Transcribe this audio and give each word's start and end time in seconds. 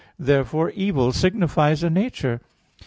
Therefore 0.17 0.71
evil 0.71 1.11
signifies 1.13 1.83
a 1.83 1.89
nature. 1.91 2.41